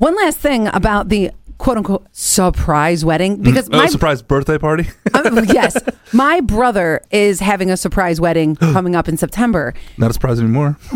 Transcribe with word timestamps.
One 0.00 0.16
last 0.16 0.38
thing 0.38 0.66
about 0.68 1.10
the 1.10 1.30
quote 1.58 1.76
unquote 1.76 2.06
surprise 2.12 3.04
wedding 3.04 3.36
because 3.42 3.68
Oh, 3.70 3.76
my 3.76 3.86
surprise 3.86 4.22
birthday 4.22 4.56
party. 4.56 4.88
um, 5.14 5.44
yes, 5.44 5.76
my 6.14 6.40
brother 6.40 7.02
is 7.10 7.40
having 7.40 7.70
a 7.70 7.76
surprise 7.76 8.18
wedding 8.18 8.56
coming 8.56 8.96
up 8.96 9.08
in 9.08 9.18
September. 9.18 9.74
Not 9.98 10.08
a 10.08 10.14
surprise 10.14 10.40
anymore. 10.40 10.78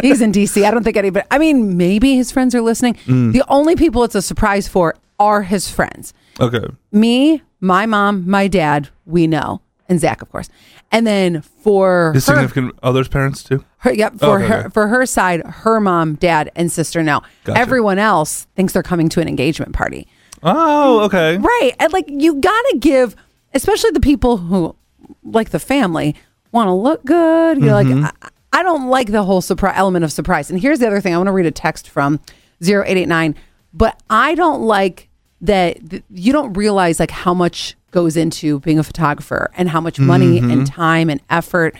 He's 0.00 0.20
in 0.20 0.30
DC. 0.30 0.64
I 0.64 0.70
don't 0.70 0.84
think 0.84 0.96
anybody. 0.96 1.26
I 1.32 1.38
mean, 1.38 1.76
maybe 1.76 2.14
his 2.14 2.30
friends 2.30 2.54
are 2.54 2.60
listening. 2.60 2.94
Mm. 3.06 3.32
The 3.32 3.42
only 3.48 3.74
people 3.74 4.04
it's 4.04 4.14
a 4.14 4.22
surprise 4.22 4.68
for 4.68 4.94
are 5.18 5.42
his 5.42 5.68
friends. 5.68 6.14
Okay. 6.38 6.64
Me, 6.92 7.42
my 7.60 7.84
mom, 7.84 8.30
my 8.30 8.46
dad. 8.46 8.90
We 9.06 9.26
know, 9.26 9.60
and 9.88 9.98
Zach, 10.00 10.22
of 10.22 10.30
course. 10.30 10.48
And 10.92 11.06
then 11.06 11.42
for 11.42 12.12
His 12.14 12.26
her, 12.26 12.34
significant 12.34 12.78
other's 12.82 13.08
parents 13.08 13.42
too. 13.42 13.64
her 13.78 13.92
yep, 13.92 14.14
for 14.18 14.36
Okay, 14.38 14.46
her 14.46 14.58
okay. 14.60 14.68
for 14.70 14.88
her 14.88 15.06
side, 15.06 15.42
her 15.44 15.80
mom, 15.80 16.14
dad, 16.16 16.50
and 16.56 16.70
sister 16.72 17.02
Now 17.02 17.22
Gotcha. 17.44 17.58
Everyone 17.60 17.98
else 17.98 18.46
thinks 18.56 18.72
they're 18.72 18.82
coming 18.82 19.08
to 19.10 19.20
an 19.20 19.28
engagement 19.28 19.72
party. 19.74 20.06
Oh, 20.42 21.00
okay. 21.06 21.36
Right. 21.38 21.72
And 21.80 21.92
like 21.92 22.06
you 22.08 22.36
gotta 22.36 22.76
give, 22.78 23.16
especially 23.54 23.90
the 23.90 24.00
people 24.00 24.36
who 24.38 24.76
like 25.24 25.50
the 25.50 25.58
family 25.58 26.14
want 26.52 26.68
to 26.68 26.72
look 26.72 27.04
good. 27.04 27.58
You're 27.58 27.74
Mm-hmm. 27.74 28.02
like, 28.02 28.14
I, 28.22 28.60
I 28.60 28.62
don't 28.62 28.88
like 28.88 29.08
the 29.12 29.22
whole 29.24 29.40
surprise 29.42 29.74
element 29.76 30.04
of 30.04 30.12
surprise. 30.12 30.50
And 30.50 30.58
here's 30.60 30.78
the 30.78 30.86
other 30.86 31.00
thing. 31.00 31.12
I 31.14 31.18
want 31.18 31.26
to 31.28 31.32
read 31.32 31.44
a 31.46 31.50
text 31.50 31.88
from 31.88 32.20
0889, 32.62 33.34
but 33.74 34.00
I 34.08 34.34
don't 34.34 34.62
like 34.62 35.07
that 35.40 35.90
th- 35.90 36.02
you 36.10 36.32
don't 36.32 36.52
realize 36.54 36.98
like 37.00 37.10
how 37.10 37.32
much 37.34 37.76
goes 37.90 38.16
into 38.16 38.60
being 38.60 38.78
a 38.78 38.82
photographer 38.84 39.50
and 39.56 39.68
how 39.68 39.80
much 39.80 39.98
money 39.98 40.40
Mm-hmm. 40.40 40.50
and 40.50 40.66
time 40.66 41.08
and 41.10 41.20
effort. 41.30 41.74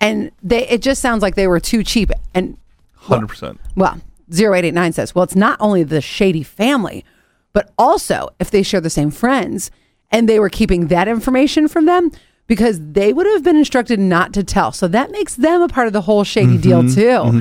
And 0.00 0.32
they, 0.42 0.66
it 0.68 0.82
just 0.82 1.00
sounds 1.00 1.22
like 1.22 1.34
they 1.34 1.46
were 1.46 1.60
too 1.60 1.84
cheap. 1.84 2.10
And 2.34 2.56
Hundred 2.96 3.28
percent. 3.28 3.60
well, 3.76 4.00
0889 4.32 4.92
says, 4.92 5.14
well, 5.14 5.22
it's 5.24 5.36
not 5.36 5.56
only 5.60 5.82
the 5.82 6.00
shady 6.00 6.42
family, 6.42 7.04
but 7.52 7.70
also 7.78 8.30
if 8.40 8.50
they 8.50 8.62
share 8.62 8.80
the 8.80 8.90
same 8.90 9.10
friends 9.10 9.70
and 10.10 10.28
they 10.28 10.40
were 10.40 10.48
keeping 10.48 10.88
that 10.88 11.06
information 11.08 11.68
from 11.68 11.84
them 11.86 12.10
because 12.46 12.80
they 12.92 13.12
would 13.12 13.26
have 13.26 13.42
been 13.44 13.56
instructed 13.56 13.98
not 14.00 14.32
to 14.32 14.42
tell. 14.42 14.72
So 14.72 14.88
that 14.88 15.10
makes 15.10 15.34
them 15.36 15.62
a 15.62 15.68
part 15.68 15.86
of 15.86 15.92
the 15.92 16.00
whole 16.02 16.24
shady 16.24 16.58
deal, 16.58 16.82
too. 16.88 17.40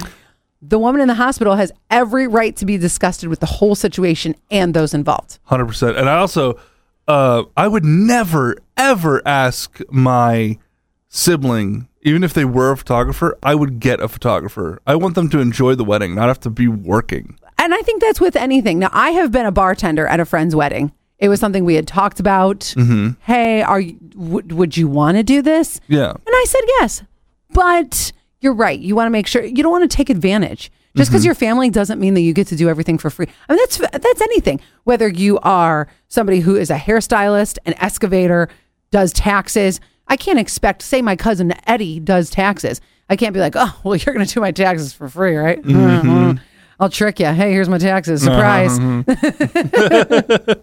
The 0.62 0.78
woman 0.78 1.02
in 1.02 1.08
the 1.08 1.16
hospital 1.16 1.56
has 1.56 1.72
every 1.90 2.28
right 2.28 2.56
to 2.58 2.66
be 2.66 2.78
disgusted 2.78 3.30
with 3.30 3.40
the 3.40 3.45
whole 3.48 3.73
situation 3.76 4.36
and 4.52 4.73
those 4.73 4.94
involved. 4.94 5.40
Hundred 5.45 5.66
percent. 5.66 5.98
And 5.98 6.08
I 6.09 6.17
also, 6.17 6.59
uh, 7.08 7.44
I 7.58 7.67
would 7.67 7.84
never 7.84 8.58
ever 8.78 9.22
ask 9.28 9.80
my 9.89 10.58
sibling, 11.09 11.88
even 12.04 12.23
if 12.23 12.34
they 12.34 12.45
were 12.45 12.72
a 12.72 12.78
photographer, 12.78 13.38
I 13.44 13.56
would 13.56 13.80
get 13.80 14.00
a 14.00 14.08
photographer. 14.08 14.82
I 14.88 14.95
want 14.95 15.16
them 15.16 15.30
to 15.32 15.39
enjoy 15.39 15.76
the 15.76 15.84
wedding, 15.84 16.16
not 16.16 16.28
have 16.28 16.39
to 16.42 16.50
be 16.50 16.67
working. 16.67 17.38
And 17.58 17.73
I 17.73 17.82
think 17.82 18.02
that's 18.02 18.20
with 18.22 18.36
anything. 18.36 18.80
Now, 18.80 18.89
I 18.92 19.12
have 19.12 19.32
been 19.32 19.45
a 19.45 19.52
bartender 19.52 20.08
at 20.08 20.20
a 20.20 20.26
friend's 20.26 20.56
wedding. 20.56 20.92
It 21.20 21.30
was 21.30 21.39
something 21.39 21.64
we 21.64 21.76
had 21.76 21.88
talked 21.88 22.20
about. 22.20 22.73
Hey, 23.22 23.62
are 23.62 23.80
you, 23.80 23.94
w- 24.17 24.56
would 24.56 24.76
you 24.76 24.88
want 24.88 25.17
to 25.17 25.23
do 25.23 25.44
this? 25.44 25.80
Yeah. 25.88 26.09
And 26.09 26.22
I 26.28 26.45
said 26.48 26.62
yes. 26.80 27.04
But 27.52 28.12
you're 28.42 28.53
right. 28.53 28.80
You 28.80 28.95
want 28.95 29.06
to 29.06 29.11
make 29.11 29.28
sure 29.28 29.44
you 29.44 29.64
don't 29.64 29.72
want 29.72 29.89
to 29.89 29.95
take 29.95 30.09
advantage. 30.09 30.72
Just 30.97 31.09
because 31.09 31.22
mm-hmm. 31.22 31.28
your 31.28 31.36
family 31.36 31.70
doesn't 31.70 32.02
mean 32.02 32.16
that 32.16 32.22
you 32.22 32.34
get 32.34 32.48
to 32.48 32.56
do 32.58 32.67
everything 32.67 32.98
for 32.98 33.09
free. 33.09 33.28
I 33.48 33.53
mean, 33.53 33.59
that's 33.59 33.78
that's 33.78 34.22
anything. 34.22 34.59
Whether 34.83 35.08
you 35.08 35.39
are 35.39 35.88
somebody 36.09 36.42
who 36.42 36.58
is 36.58 36.70
a 36.70 36.75
hairstylist, 36.75 37.59
an 37.66 37.75
excavator, 37.78 38.50
does 38.92 39.14
taxes. 39.14 39.80
I 40.09 40.17
can't 40.17 40.38
expect, 40.38 40.81
say, 40.81 41.02
my 41.02 41.16
cousin 41.16 41.53
Eddie 41.66 42.02
does 42.02 42.30
taxes. 42.30 42.81
I 43.09 43.16
can't 43.16 43.33
be 43.33 43.39
like, 43.39 43.53
oh, 43.56 43.80
well, 43.86 43.95
you're 43.95 44.14
going 44.14 44.25
to 44.25 44.33
do 44.33 44.42
my 44.42 44.52
taxes 44.52 44.92
for 44.92 45.08
free, 45.08 45.38
right? 45.38 45.61
Mhm. 45.61 46.42
I'll 46.81 46.89
trick 46.89 47.20
you. 47.20 47.28
Hey, 47.28 47.52
here's 47.52 47.70
my 47.70 47.78
taxes. 47.78 48.28
Uh-huh. 48.28 48.36
Surprise. 48.36 48.80
Mm-hmm. 48.80 50.52